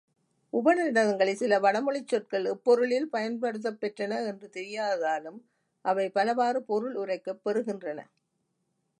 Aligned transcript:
உபநிடதங்களில் 0.53 1.35
சில 1.35 1.57
வடமொழிச் 1.59 2.07
சொற்கள் 2.07 2.45
எப்பொருளில் 2.45 3.07
பயன்படுத்தப்பெற்றன 3.11 4.17
என்று 4.27 4.49
தெரியாததாலும் 4.49 5.37
அவை 5.85 6.09
பலவாறு 6.09 6.63
பொருள் 6.63 6.95
உரைக்கப் 6.95 7.41
பெறுகின்றன. 7.45 7.99